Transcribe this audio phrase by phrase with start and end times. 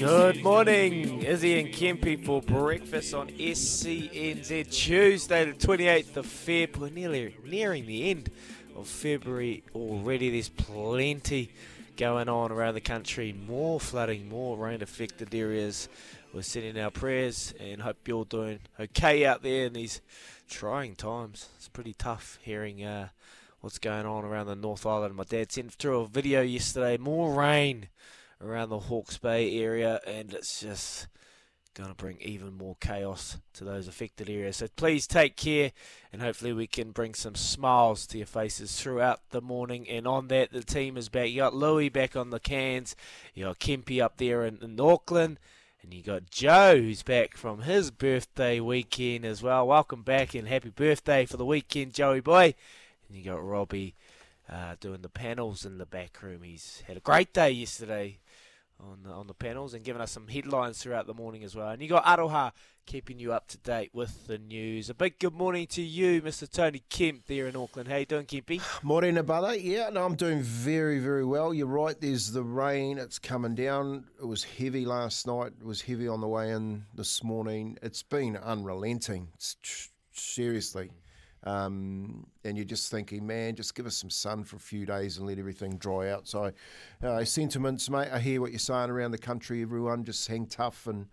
[0.00, 6.76] Good morning, Izzy and Kempy for breakfast on SENZ Tuesday, the 28th of Feb.
[6.78, 8.30] We're nearly nearing the end
[8.74, 10.30] of February already.
[10.30, 11.52] There's plenty
[11.96, 15.88] going on around the country, more flooding, more rain affected areas.
[16.32, 20.00] We're sending our prayers and hope you're doing okay out there in these
[20.48, 21.50] trying times.
[21.58, 23.08] It's pretty tough hearing uh,
[23.60, 25.14] what's going on around the North Island.
[25.14, 27.88] My dad sent through a video yesterday, more rain
[28.40, 31.08] around the Hawke's Bay area, and it's just
[31.74, 34.56] going to bring even more chaos to those affected areas.
[34.56, 35.72] So please take care,
[36.10, 39.88] and hopefully we can bring some smiles to your faces throughout the morning.
[39.88, 41.28] And on that, the team is back.
[41.28, 42.96] You got Louis back on the cans.
[43.34, 45.38] You got Kempy up there in, in Auckland.
[45.82, 49.66] And you got Joe, who's back from his birthday weekend as well.
[49.66, 52.54] Welcome back and happy birthday for the weekend, Joey boy.
[53.10, 53.96] And you got Robbie
[54.48, 56.42] uh, doing the panels in the back room.
[56.44, 58.20] He's had a great day yesterday
[58.78, 61.70] on the, on the panels and giving us some headlines throughout the morning as well.
[61.70, 62.52] And you got Aroha
[62.86, 64.88] keeping you up to date with the news.
[64.88, 66.48] A big good morning to you, Mr.
[66.48, 67.88] Tony Kemp there in Auckland.
[67.88, 68.62] How you doing, Kempy?
[68.84, 69.56] Morning, brother.
[69.56, 71.52] Yeah, no, I'm doing very, very well.
[71.52, 72.00] You're right.
[72.00, 72.98] There's the rain.
[72.98, 74.04] It's coming down.
[74.20, 75.52] It was heavy last night.
[75.60, 77.76] It was heavy on the way in this morning.
[77.82, 79.28] It's been unrelenting.
[79.34, 79.56] It's,
[80.12, 80.90] seriously.
[81.44, 85.16] Um, and you're just thinking, man, just give us some sun for a few days
[85.16, 86.28] and let everything dry out.
[86.28, 86.52] So,
[87.02, 88.08] uh, sentiments, mate.
[88.12, 89.62] I hear what you're saying around the country.
[89.62, 91.06] Everyone just hang tough, and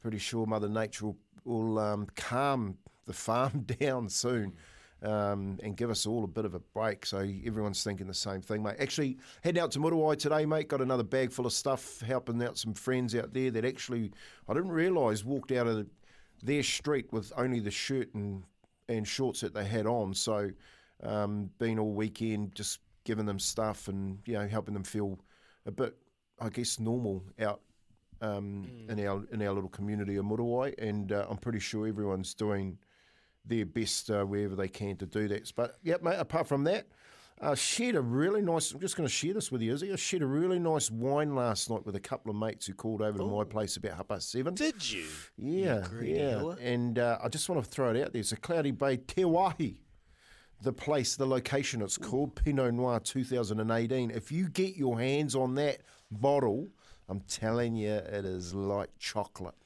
[0.00, 4.54] pretty sure Mother Nature will, will um, calm the farm down soon.
[5.02, 7.04] Um, and give us all a bit of a break.
[7.04, 8.76] So everyone's thinking the same thing, mate.
[8.78, 10.68] Actually, heading out to Muriwai today, mate.
[10.68, 14.12] Got another bag full of stuff, helping out some friends out there that actually
[14.48, 15.88] I didn't realise walked out of
[16.40, 18.44] their street with only the shirt and
[18.96, 20.14] and shorts that they had on.
[20.14, 20.50] So,
[21.02, 25.18] um, been all weekend just giving them stuff and you know helping them feel
[25.66, 25.96] a bit,
[26.40, 27.60] I guess, normal out
[28.20, 28.90] um, mm.
[28.90, 30.74] in our in our little community of Muriwai.
[30.78, 32.78] And uh, I'm pretty sure everyone's doing
[33.44, 35.52] their best uh, wherever they can to do that.
[35.54, 36.16] But yeah, mate.
[36.18, 36.86] Apart from that.
[37.42, 38.70] Uh, shared a really nice.
[38.70, 39.92] I'm just going to share this with you, Izzy.
[39.92, 43.02] I shared a really nice wine last night with a couple of mates who called
[43.02, 43.28] over Ooh.
[43.28, 44.54] to my place about half past seven.
[44.54, 45.06] Did you?
[45.36, 46.54] Yeah, you yeah.
[46.60, 48.20] And uh, I just want to throw it out there.
[48.20, 49.80] It's a Cloudy Bay Te Wahi,
[50.62, 51.82] the place, the location.
[51.82, 54.12] It's called Pinot Noir 2018.
[54.12, 55.78] If you get your hands on that
[56.12, 56.68] bottle,
[57.08, 59.56] I'm telling you, it is like chocolate.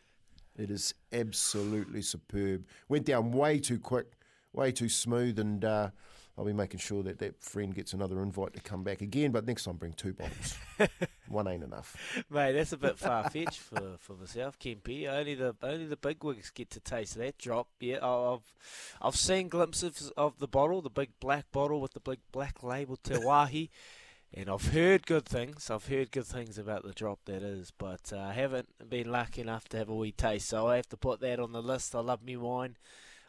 [0.56, 2.65] It is absolutely superb.
[2.88, 4.12] Went down way too quick,
[4.54, 5.62] way too smooth, and.
[5.62, 5.91] Uh,
[6.38, 9.30] I'll be making sure that that friend gets another invite to come back again.
[9.30, 10.56] But next time, bring two bottles.
[11.28, 11.97] One ain't enough.
[12.28, 15.08] Mate, that's a bit far fetched for, for myself, Kempy.
[15.08, 17.69] Only the only the big wigs get to taste that drop.
[17.80, 18.52] Yeah, I've
[19.00, 22.97] I've seen glimpses of the bottle, the big black bottle with the big black label
[23.03, 23.70] Te Wahi.
[24.34, 25.70] and I've heard good things.
[25.70, 29.41] I've heard good things about the drop that is, but uh, I haven't been lucky
[29.41, 30.48] enough to have a wee taste.
[30.48, 31.94] So I have to put that on the list.
[31.94, 32.76] I love me wine.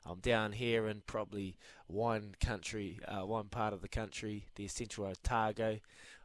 [0.09, 1.57] I'm down here in probably
[1.88, 5.79] one country, uh, one part of the country, the Central Otago.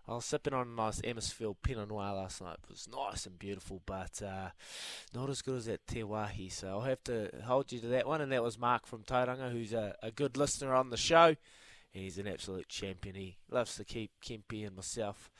[0.08, 2.58] I was sipping on a nice Amisfield Pinot Noir last night.
[2.64, 4.50] It was nice and beautiful, but uh,
[5.14, 6.48] not as good as that Te Wahi.
[6.48, 8.20] So I'll have to hold you to that one.
[8.20, 11.36] And that was Mark from Tauranga, who's a, a good listener on the show.
[11.92, 13.14] He's an absolute champion.
[13.14, 15.30] He loves to keep Kempy and myself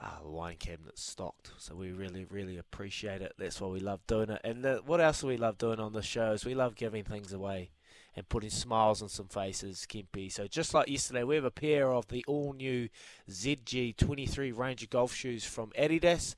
[0.00, 1.52] uh, wine cabinet stocked.
[1.58, 3.34] So we really, really appreciate it.
[3.38, 4.40] That's why we love doing it.
[4.44, 7.04] And the, what else do we love doing on the show is we love giving
[7.04, 7.70] things away
[8.16, 10.30] and putting smiles on some faces, Kempy.
[10.30, 12.88] So just like yesterday, we have a pair of the all-new
[13.30, 16.34] ZG23 Ranger golf shoes from Adidas,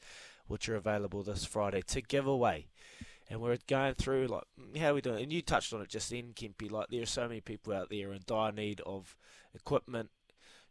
[0.47, 2.67] which are available this Friday to give away.
[3.29, 4.45] And we're going through like
[4.79, 5.23] how are we doing?
[5.25, 6.71] And you touched on it just then, Kempy.
[6.71, 9.17] Like there are so many people out there in dire need of
[9.53, 10.11] equipment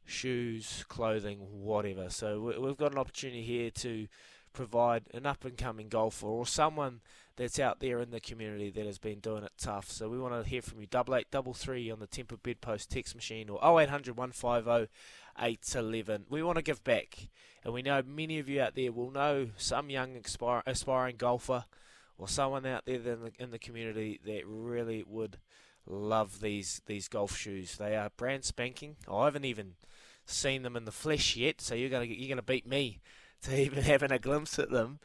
[0.06, 2.10] shoes, clothing, whatever.
[2.10, 4.08] So we've got an opportunity here to
[4.54, 7.02] provide an up and coming golfer or someone
[7.36, 9.92] that's out there in the community that has been doing it tough.
[9.92, 10.88] So we want to hear from you.
[10.88, 14.90] Double eight double three on the Tempur Bedpost text machine or 0800 150
[15.38, 16.26] 811.
[16.30, 17.28] We want to give back,
[17.64, 20.18] and we know many of you out there will know some young
[20.66, 21.66] aspiring golfer
[22.18, 25.38] or someone out there in the, in the community that really would
[25.86, 27.78] love these these golf shoes.
[27.78, 28.96] They are brand spanking.
[29.12, 29.74] I haven't even
[30.26, 33.00] seen them in the flesh yet, so you're gonna you're gonna beat me
[33.44, 35.00] to even having a glimpse at them.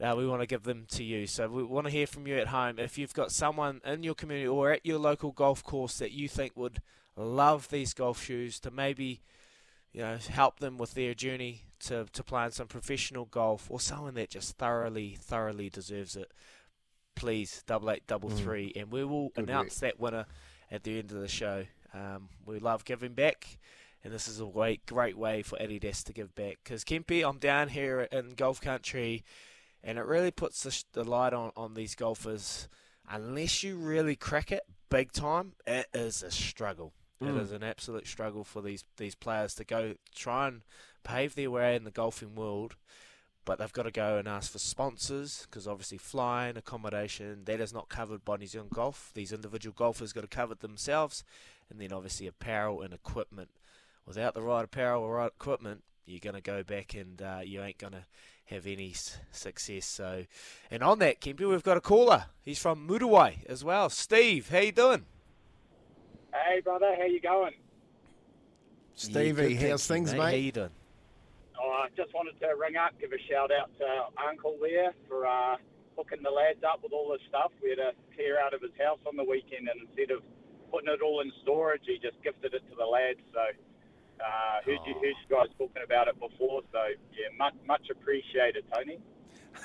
[0.00, 1.26] Uh, we want to give them to you.
[1.26, 2.78] So we want to hear from you at home.
[2.78, 6.28] If you've got someone in your community or at your local golf course that you
[6.28, 6.80] think would
[7.16, 9.20] love these golf shoes to maybe
[9.92, 14.14] you know help them with their journey to, to playing some professional golf or someone
[14.14, 16.30] that just thoroughly thoroughly deserves it
[17.14, 18.38] please double eight double mm.
[18.38, 20.26] three and we will Good announce that winner
[20.70, 21.64] at the end of the show
[21.94, 23.58] um, we love giving back
[24.04, 26.58] and this is a way, great way for Adidas to give back.
[26.62, 29.24] Because Kempy, I'm down here in golf country,
[29.82, 32.68] and it really puts the, the light on, on these golfers.
[33.10, 36.92] Unless you really crack it big time, it is a struggle.
[37.22, 37.36] Mm.
[37.36, 40.62] It is an absolute struggle for these, these players to go try and
[41.02, 42.76] pave their way in the golfing world
[43.48, 47.72] but they've got to go and ask for sponsors because obviously flying, accommodation, that is
[47.72, 49.10] not covered by New Zealand Golf.
[49.14, 51.24] These individual golfers got to cover it themselves,
[51.70, 53.48] and then obviously apparel and equipment.
[54.08, 57.62] Without the right apparel or right equipment, you're going to go back and uh, you
[57.62, 58.04] ain't going to
[58.46, 58.94] have any
[59.30, 59.84] success.
[59.84, 60.24] So,
[60.70, 62.24] and on that, Kempy, we've got a caller.
[62.42, 63.90] He's from Muriwai as well.
[63.90, 65.04] Steve, how you doing?
[66.32, 67.52] Hey, brother, how you going?
[68.94, 70.18] Stevie, yeah, how's things, mate?
[70.18, 70.24] mate?
[70.24, 70.70] How you doing?
[71.60, 73.86] Oh, I just wanted to ring up, give a shout out to
[74.26, 75.56] Uncle there for uh,
[75.98, 77.52] hooking the lads up with all this stuff.
[77.62, 80.22] We had a clear out of his house on the weekend, and instead of
[80.72, 83.20] putting it all in storage, he just gifted it to the lads.
[83.34, 83.40] So
[84.20, 84.88] uh, heard, oh.
[84.88, 86.62] you, heard you guys talking about it before.
[86.72, 86.78] So
[87.12, 88.98] yeah, much much appreciated, Tony.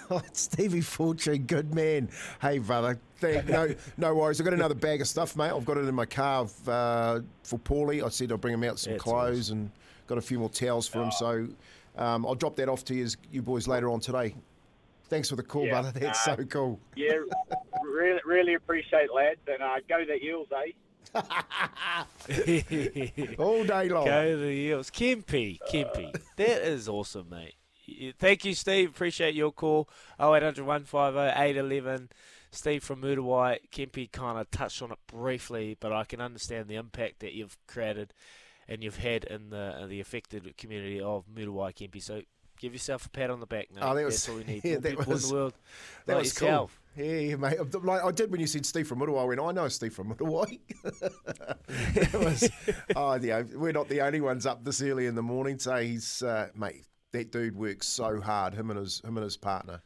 [0.10, 2.10] Oh, Stevie Fortune, good man.
[2.42, 3.00] Hey, brother.
[3.18, 4.42] Thank, no, no worries.
[4.42, 5.52] I've got another bag of stuff, mate.
[5.52, 8.04] I've got it in my car uh, for Paulie.
[8.04, 9.60] I said I'll bring him out some clothes awesome.
[9.60, 9.72] and
[10.08, 11.04] got a few more towels for oh.
[11.04, 11.12] him.
[11.12, 11.48] So
[11.98, 14.36] um, I'll drop that off to you, you boys later on today.
[15.10, 15.92] Thanks for the call, yeah, brother.
[16.00, 16.80] That's uh, so cool.
[16.96, 17.14] Yeah,
[17.84, 19.40] really, really appreciate it, lads.
[19.48, 20.72] And uh, go the Eels, eh?
[23.38, 24.06] All day long.
[24.06, 24.90] Go the Eels.
[24.90, 26.16] Kempy, Kempy.
[26.16, 26.20] Uh.
[26.38, 27.56] that is awesome, mate.
[28.18, 28.90] Thank you, Steve.
[28.90, 29.90] Appreciate your call.
[30.20, 32.10] 0800 150 811.
[32.52, 33.58] Steve from Muriwai.
[33.72, 37.58] Kempy kind of touched on it briefly, but I can understand the impact that you've
[37.68, 38.14] created
[38.68, 42.02] and you've had in the the affected community of Muriwai Kempy.
[42.02, 42.22] So
[42.64, 43.82] give yourself a pat on the back, mate.
[43.82, 44.64] Oh, that was, That's all we need.
[44.64, 45.54] Yeah, people was, in the world.
[46.06, 46.80] That was yourself.
[46.96, 47.06] cool.
[47.06, 47.58] Yeah, mate.
[47.84, 49.22] Like I did when you said Steve from Muriwai.
[49.22, 50.48] I went, I know Steve from was,
[52.96, 55.60] oh, yeah, we're not the only ones up this early in the morning.
[55.60, 58.54] So he's, uh, mate, that dude works so hard.
[58.54, 59.82] Him and his him and his partner.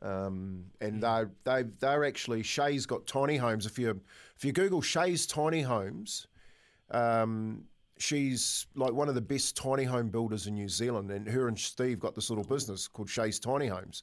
[0.00, 1.30] Um, and mm.
[1.44, 3.66] they they they're actually Shay's got tiny homes.
[3.66, 4.00] If you
[4.36, 6.26] if you Google Shay's tiny homes,
[6.90, 7.64] um,
[7.98, 11.58] she's like one of the best tiny home builders in New Zealand, and her and
[11.58, 14.02] Steve got this little business called Shay's Tiny Homes,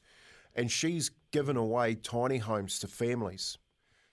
[0.55, 3.57] and she's given away tiny homes to families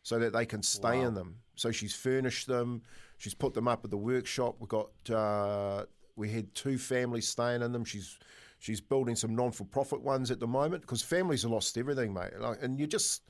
[0.03, 1.09] so that they can stay wow.
[1.09, 1.37] in them.
[1.55, 2.83] So she's furnished them,
[3.19, 4.57] she's put them up at the workshop.
[4.59, 5.85] We got uh,
[6.17, 7.85] we had two families staying in them.
[7.85, 8.19] She's
[8.59, 12.39] she's building some non-for-profit ones at the moment because families have lost everything, mate.
[12.39, 13.23] Like, and you just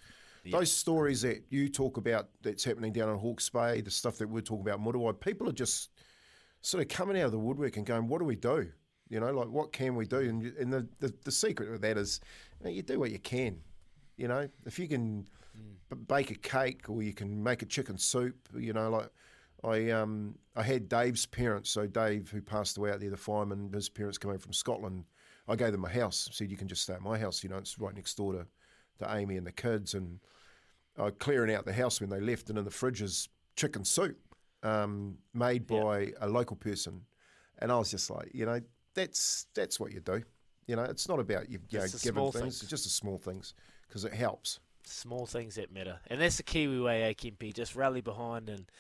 [0.51, 4.29] those stories that you talk about that's happening down in Hawke's Bay, the stuff that
[4.29, 5.91] we're talking about Muriwai, people are just
[6.61, 8.71] sort of coming out of the woodwork and going, what do we do?
[9.09, 10.19] You know, like what can we do?
[10.19, 12.21] And, and the, the, the secret of that is
[12.61, 13.61] you, know, you, do what you can.
[14.17, 15.27] You know, if you can
[15.57, 16.07] mm.
[16.09, 19.11] bake a cake or you can make a chicken soup, you know, like
[19.65, 23.73] I um I had Dave's parents, so Dave who passed away out there, the fireman,
[23.73, 25.05] his parents coming from Scotland.
[25.47, 27.43] I gave them a house, said you can just stay at my house.
[27.43, 28.47] You know, it's right next door to,
[28.99, 30.21] to Amy and the kids, and
[30.99, 34.19] I clearing out the house when they left, and in the fridge is chicken soup
[34.63, 36.13] um, made by yeah.
[36.21, 37.03] a local person,
[37.59, 38.61] and I was just like, you know,
[38.95, 40.23] that's that's what you do.
[40.67, 43.19] You know, it's not about you, you know, giving things, things, it's just the small
[43.19, 43.55] things
[43.87, 44.61] because it helps.
[44.85, 47.51] Small things that matter, and that's the Kiwi way, eh.
[47.53, 48.71] Just rally behind and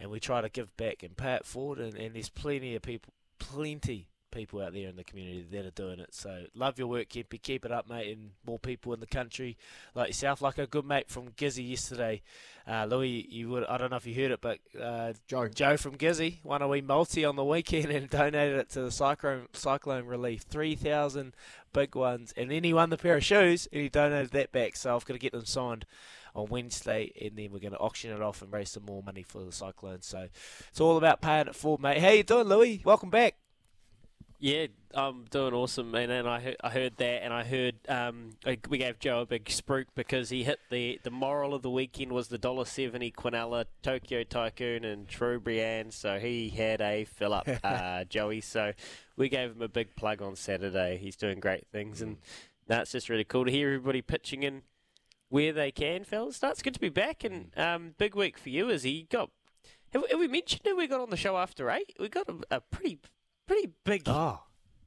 [0.00, 1.78] and we try to give back and pay it forward.
[1.78, 5.70] And, and there's plenty of people, plenty people out there in the community that are
[5.70, 6.14] doing it.
[6.14, 7.40] So love your work, Kempy.
[7.40, 9.56] Keep it up, mate, and more people in the country
[9.94, 10.42] like yourself.
[10.42, 12.22] Like a good mate from Gizzy yesterday,
[12.66, 13.26] uh, Louis.
[13.28, 16.38] You would I don't know if you heard it, but uh, Joe Joe from Gizzy
[16.44, 20.42] won a wee multi on the weekend and donated it to the cyclone cyclone relief.
[20.42, 21.34] Three thousand
[21.72, 24.76] big ones, and then he won the pair of shoes and he donated that back.
[24.76, 25.86] So I've got to get them signed
[26.34, 29.22] on Wednesday, and then we're going to auction it off and raise some more money
[29.22, 30.02] for the Cyclone.
[30.02, 30.28] So
[30.68, 31.98] it's all about paying it forward, mate.
[31.98, 32.82] How you doing, Louis?
[32.84, 33.36] Welcome back.
[34.42, 36.10] Yeah, I'm doing awesome, man.
[36.10, 38.30] And I heard, I heard that, and I heard um,
[38.70, 42.10] we gave Joe a big spruik because he hit the the moral of the weekend
[42.10, 47.34] was the dollar seventy Quinella Tokyo Tycoon and True Brienne, so he had a fill
[47.34, 48.40] up, uh, Joey.
[48.40, 48.72] So
[49.14, 50.96] we gave him a big plug on Saturday.
[50.96, 52.16] He's doing great things, and
[52.66, 54.62] that's just really cool to hear everybody pitching in
[55.28, 56.38] where they can, fellas.
[56.38, 59.30] That's good to be back, and um, big week for you as he got.
[59.92, 61.94] Have, have, we mentioned who we got on the show after eight?
[62.00, 63.00] We got a, a pretty
[63.50, 64.02] pretty big.
[64.06, 64.40] Oh.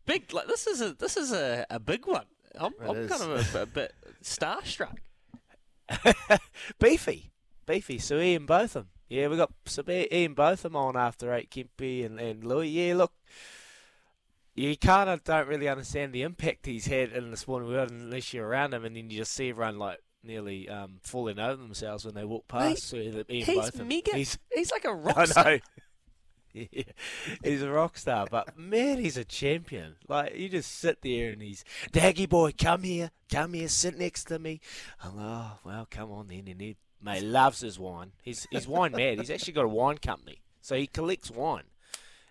[0.06, 0.34] Big.
[0.34, 2.26] Like this is a this is a, a big one.
[2.58, 3.94] I'm, I'm kind of a, a bit
[4.24, 4.98] starstruck.
[6.80, 7.32] Beefy,
[7.66, 7.98] beefy.
[7.98, 8.88] Sir Ian Botham.
[9.10, 11.52] Yeah, we got Sir Ian Botham on after eight.
[11.52, 12.70] Kempy and, and Louis.
[12.70, 13.12] Yeah, look,
[14.56, 18.34] you kind of don't really understand the impact he's had in the sporting world unless
[18.34, 22.06] you're around him, and then you just see everyone like nearly um, falling over themselves
[22.06, 22.92] when they walk past.
[22.92, 23.88] He, so Ian he's Botham.
[23.88, 24.16] mega.
[24.16, 25.18] He's, he's like a rock.
[25.18, 25.60] I know.
[27.44, 29.96] He's a rock star, but man, he's a champion.
[30.08, 34.26] Like you just sit there and he's Daggy boy, come here, come here, sit next
[34.26, 34.62] to me.
[35.04, 36.48] I'm like, oh well, come on then.
[36.48, 38.12] And he mate loves his wine.
[38.22, 39.18] He's he's wine mad.
[39.18, 41.64] He's actually got a wine company, so he collects wine.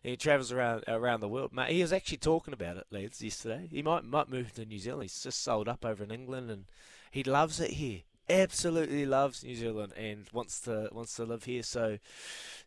[0.05, 1.53] And he travels around around the world.
[1.53, 3.69] Mate, he was actually talking about it, lads, yesterday.
[3.71, 5.03] He might might move to New Zealand.
[5.03, 6.65] He's just sold up over in England, and
[7.11, 8.03] he loves it here
[8.41, 11.63] absolutely loves New Zealand and wants to wants to live here.
[11.63, 11.99] So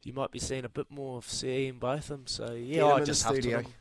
[0.04, 2.28] you might be seeing a bit more of seeing both of them.
[2.28, 3.60] So yeah, I just studio.
[3.60, 3.74] him.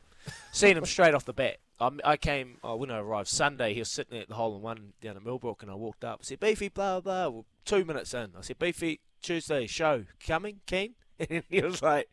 [0.51, 1.57] Seen him straight off the bat.
[1.79, 3.73] I, I came oh, when I arrived Sunday.
[3.73, 6.19] He was sitting at the hole in one down at Millbrook, and I walked up.
[6.21, 10.61] I said, "Beefy, blah blah." Well, two minutes in, I said, "Beefy, Tuesday show coming,
[10.65, 10.95] keen?"
[11.29, 12.09] And he was like,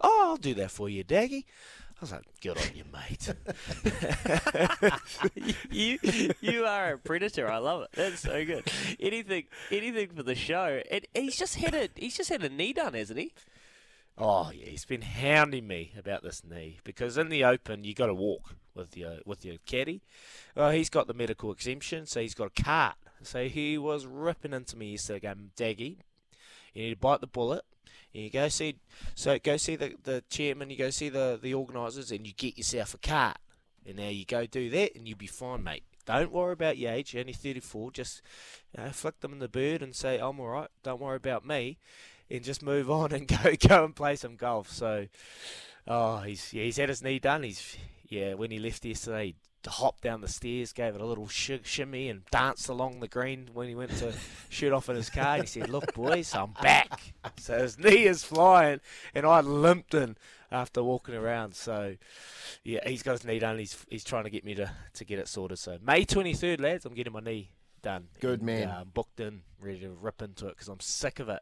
[0.00, 1.44] "Oh, I'll do that for you, Daggy."
[2.00, 3.28] I was like, "Good on you, mate."
[5.70, 5.98] you
[6.40, 7.46] you are a predator.
[7.46, 7.90] I love it.
[7.92, 8.66] That's so good.
[8.98, 10.80] Anything anything for the show.
[10.90, 13.34] And he's just had a he's just had a knee done, hasn't he?
[14.16, 18.06] Oh yeah, he's been hounding me about this knee because in the open you got
[18.06, 20.00] to walk with your with your caddy.
[20.56, 22.96] Well, he's got the medical exemption, so he's got a cart.
[23.22, 25.98] So he was ripping into me yesterday, going, "Daggy,
[26.72, 27.64] you need to bite the bullet.
[28.14, 28.76] And you go see,
[29.14, 30.70] so go see the the chairman.
[30.70, 33.38] You go see the the organisers, and you get yourself a cart.
[33.86, 35.84] And now you go do that, and you'll be fine, mate.
[36.06, 37.14] Don't worry about your age.
[37.14, 37.92] You're only 34.
[37.92, 38.20] Just
[38.76, 40.70] you know, flick them in the bird and say, "I'm all right.
[40.82, 41.78] Don't worry about me."
[42.30, 44.70] and just move on and go go and play some golf.
[44.70, 45.06] So,
[45.86, 47.42] oh, he's yeah, he's had his knee done.
[47.42, 47.76] He's
[48.08, 49.34] yeah, when he left yesterday,
[49.66, 53.50] hopped down the stairs, gave it a little sh- shimmy, and danced along the green
[53.52, 54.12] when he went to
[54.48, 55.34] shoot off in his car.
[55.34, 58.80] And he said, "Look, boys, I'm back." So his knee is flying,
[59.14, 60.16] and I limped in
[60.50, 61.54] after walking around.
[61.54, 61.96] So.
[62.62, 63.58] Yeah, he's got his knee done.
[63.58, 65.58] He's he's trying to get me to, to get it sorted.
[65.58, 68.08] So May twenty third, lads, I'm getting my knee done.
[68.20, 68.68] Good And, man.
[68.68, 71.40] uh, I'm booked in, ready to rip into it because I'm sick of it.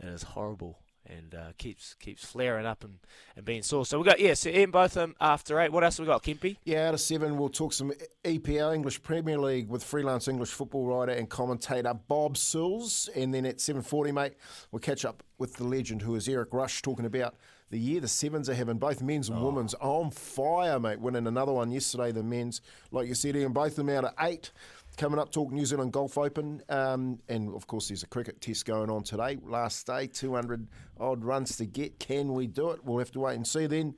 [0.00, 2.98] It is horrible and uh, keeps keeps flaring up and,
[3.36, 3.86] and being sore.
[3.86, 5.72] So we got yeah, so Ian Botham after eight.
[5.72, 6.56] What else have we got, Kempy?
[6.64, 7.92] Yeah, out of seven, we'll talk some
[8.24, 13.08] EPL, English Premier League, with freelance English football writer and commentator Bob Sills.
[13.14, 14.34] And then at 7.40, mate,
[14.70, 17.34] we'll catch up with the legend who is Eric Rush, talking about
[17.70, 21.00] the year the Sevens are having, both men's and women's, on fire, mate.
[21.00, 22.60] Winning another one yesterday, the men's,
[22.92, 24.52] like you said, Ian, both of them out of eight.
[24.96, 26.62] Coming up, talk New Zealand Golf Open.
[26.70, 29.36] Um, and of course, there's a cricket test going on today.
[29.42, 30.66] Last day, 200
[30.98, 31.98] odd runs to get.
[31.98, 32.82] Can we do it?
[32.82, 33.94] We'll have to wait and see then.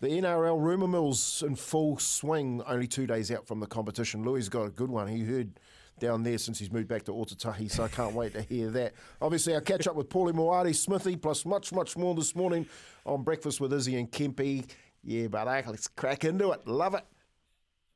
[0.00, 4.22] The NRL rumour mill's in full swing, only two days out from the competition.
[4.22, 5.08] Louis got a good one.
[5.08, 5.60] He heard
[5.98, 8.94] down there since he's moved back to Otautahi, so I can't wait to hear that.
[9.20, 12.66] Obviously, I'll catch up with Paulie Moati, Smithy, plus much, much more this morning
[13.04, 14.64] on Breakfast with Izzy and Kempy.
[15.02, 16.66] Yeah, but let's crack into it.
[16.66, 17.04] Love it.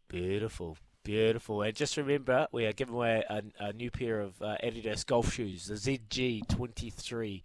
[0.09, 1.63] Beautiful, beautiful.
[1.63, 5.33] And just remember, we are giving away a, a new pair of uh, Adidas golf
[5.33, 7.43] shoes, the ZG23.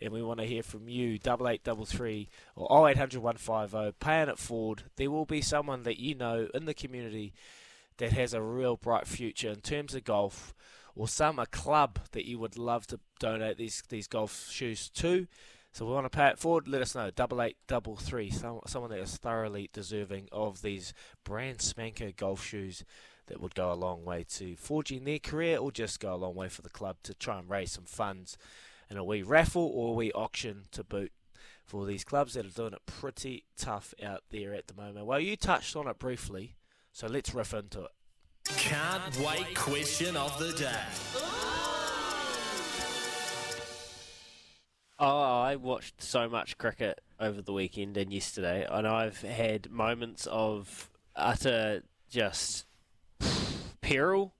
[0.00, 3.22] And we want to hear from you, double eight double three or oh eight hundred
[3.22, 3.92] one five zero.
[4.00, 4.84] Paying it forward.
[4.96, 7.32] There will be someone that you know in the community
[7.98, 10.52] that has a real bright future in terms of golf,
[10.96, 15.26] or some a club that you would love to donate these these golf shoes to.
[15.74, 16.68] So we want to pay it forward.
[16.68, 17.10] Let us know.
[17.10, 18.30] Double eight, double three.
[18.30, 22.84] Some, someone that is thoroughly deserving of these brand spanker golf shoes
[23.26, 26.36] that would go a long way to forging their career, or just go a long
[26.36, 28.38] way for the club to try and raise some funds
[28.88, 31.10] in a wee raffle or a wee auction to boot
[31.64, 35.06] for these clubs that are doing it pretty tough out there at the moment.
[35.06, 36.54] Well, you touched on it briefly,
[36.92, 37.90] so let's riff into it.
[38.44, 41.33] Can't wait question of the day.
[45.06, 50.26] Oh, I watched so much cricket over the weekend and yesterday, and I've had moments
[50.30, 52.64] of utter just
[53.82, 54.32] peril.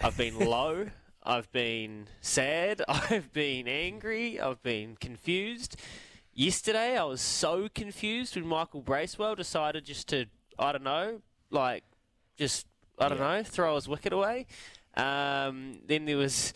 [0.00, 0.86] I've been low.
[1.24, 2.80] I've been sad.
[2.88, 4.40] I've been angry.
[4.40, 5.74] I've been confused.
[6.32, 11.82] Yesterday, I was so confused when Michael Bracewell decided just to, I don't know, like,
[12.36, 12.68] just,
[13.00, 14.46] I don't know, throw his wicket away.
[14.96, 16.54] Um, then there was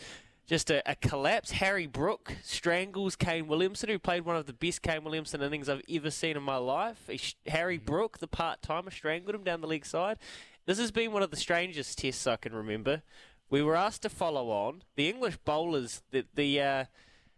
[0.49, 1.51] just a, a collapse.
[1.51, 5.83] Harry Brook strangles Kane Williamson, who played one of the best Kane Williamson innings I've
[5.87, 7.07] ever seen in my life.
[7.15, 10.17] Sh- Harry Brook, the part timer, strangled him down the leg side.
[10.65, 13.03] This has been one of the strangest tests I can remember.
[13.51, 14.81] We were asked to follow on.
[14.95, 16.85] The English bowlers, the the uh,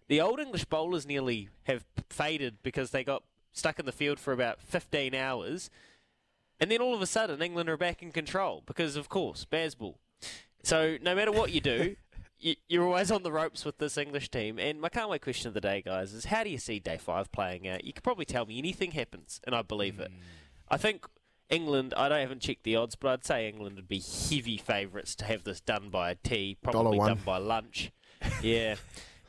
[0.08, 4.32] the old English bowlers nearly have faded because they got stuck in the field for
[4.32, 5.70] about 15 hours.
[6.62, 9.96] And then all of a sudden, England are back in control because, of course, Bazball.
[10.64, 11.96] So no matter what you do,
[12.42, 14.60] you, you're always on the ropes with this English team.
[14.60, 16.98] And my can't wait question of the day, guys, is how do you see day
[16.98, 17.84] five playing out?
[17.84, 20.10] You could probably tell me anything happens, and I believe it.
[20.10, 20.18] Hmm.
[20.70, 21.06] I think
[21.50, 25.16] England, I don't haven't checked the odds, but I'd say England would be heavy favourites
[25.16, 27.92] to have this done by a tea, probably done by lunch.
[28.44, 28.76] Yeah.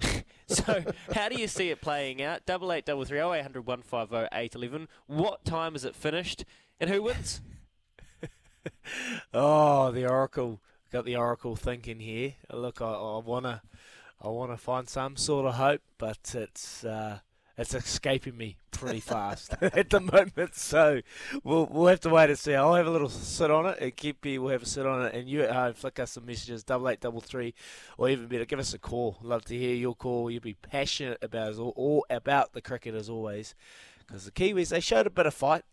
[0.49, 2.45] so, how do you see it playing out?
[2.45, 4.87] Double eight, double three, oh eight hundred one five oh eight eleven.
[5.07, 6.45] What time is it finished,
[6.79, 7.41] and who wins?
[9.33, 10.61] Oh, the Oracle
[10.93, 12.35] got the Oracle thinking here.
[12.53, 13.63] Look, I, I wanna,
[14.21, 17.21] I wanna find some sort of hope, but it's uh,
[17.57, 20.55] it's escaping me pretty fast at the moment.
[20.55, 21.01] So
[21.43, 22.55] we'll we'll have to wait and see.
[22.55, 25.15] I'll have a little sit on it, and Kippy will have a sit on it,
[25.15, 27.55] and you at home flick us some messages, double eight double three,
[27.97, 29.17] or even better, give us a call.
[29.23, 30.31] Love to hear your call.
[30.31, 33.55] You'll be passionate about us all, all about the cricket as always,
[34.07, 35.65] because the Kiwis they showed a bit of fight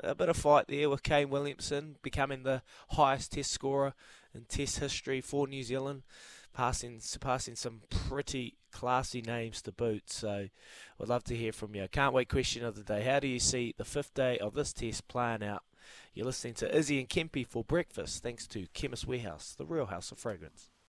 [0.00, 3.94] a bit of fight there with Kane Williamson becoming the highest Test scorer
[4.34, 6.02] in Test history for New Zealand,
[6.52, 10.10] passing surpassing some pretty classy names to boot.
[10.10, 10.48] So,
[11.00, 11.86] I'd love to hear from you.
[11.90, 12.28] Can't wait.
[12.28, 15.42] Question of the day: How do you see the fifth day of this Test playing
[15.42, 15.62] out?
[16.14, 20.12] You're listening to Izzy and Kempy for breakfast, thanks to Chemist Warehouse, the real house
[20.12, 20.70] of fragrance.